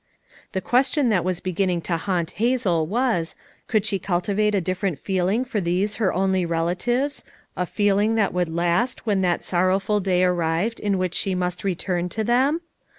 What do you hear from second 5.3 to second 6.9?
for these her only rela